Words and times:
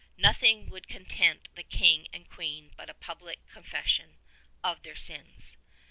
Nothing 0.17 0.67
would 0.71 0.87
content 0.87 1.47
the 1.53 1.61
King 1.61 2.07
and 2.11 2.27
Queen 2.27 2.71
but 2.75 2.89
a 2.89 2.95
public 2.95 3.45
confession 3.47 4.17
of 4.63 4.81
their 4.81 4.95
sins. 4.95 5.57